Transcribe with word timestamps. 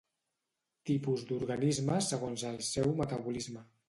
Tipus 0.89 1.25
d'organismes 1.31 2.07
segons 2.13 2.47
el 2.53 2.57
seu 2.69 2.95
metabolisme. 3.03 3.63